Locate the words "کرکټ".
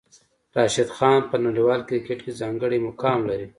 1.89-2.19